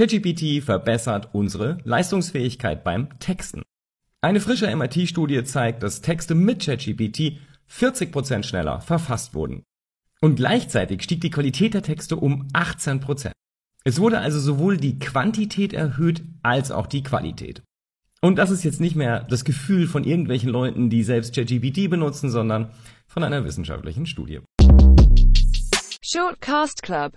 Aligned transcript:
ChatGPT 0.00 0.62
verbessert 0.64 1.28
unsere 1.34 1.76
Leistungsfähigkeit 1.84 2.84
beim 2.84 3.18
Texten. 3.18 3.60
Eine 4.22 4.40
frische 4.40 4.74
MIT-Studie 4.74 5.44
zeigt, 5.44 5.82
dass 5.82 6.00
Texte 6.00 6.34
mit 6.34 6.64
ChatGPT 6.64 7.36
40% 7.70 8.44
schneller 8.44 8.80
verfasst 8.80 9.34
wurden. 9.34 9.62
Und 10.22 10.36
gleichzeitig 10.36 11.02
stieg 11.02 11.20
die 11.20 11.28
Qualität 11.28 11.74
der 11.74 11.82
Texte 11.82 12.16
um 12.16 12.48
18%. 12.54 13.32
Es 13.84 14.00
wurde 14.00 14.20
also 14.20 14.40
sowohl 14.40 14.78
die 14.78 14.98
Quantität 14.98 15.74
erhöht 15.74 16.22
als 16.42 16.70
auch 16.70 16.86
die 16.86 17.02
Qualität. 17.02 17.62
Und 18.22 18.36
das 18.36 18.50
ist 18.50 18.64
jetzt 18.64 18.80
nicht 18.80 18.96
mehr 18.96 19.24
das 19.24 19.44
Gefühl 19.44 19.86
von 19.86 20.04
irgendwelchen 20.04 20.48
Leuten, 20.48 20.88
die 20.88 21.02
selbst 21.02 21.34
ChatGPT 21.34 21.90
benutzen, 21.90 22.30
sondern 22.30 22.70
von 23.06 23.22
einer 23.22 23.44
wissenschaftlichen 23.44 24.06
Studie. 24.06 24.40
Shortcast 26.12 26.82
Club 26.82 27.08